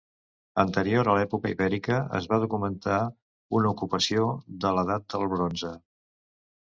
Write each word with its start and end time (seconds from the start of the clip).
Anterior 0.61 1.09
a 1.09 1.13
l'època 1.17 1.51
ibèrica, 1.55 1.99
es 2.19 2.27
va 2.33 2.39
documentar 2.45 2.97
una 3.61 3.75
ocupació 3.75 4.27
de 4.65 4.73
l'edat 4.79 5.07
del 5.17 5.29
bronze. 5.35 5.75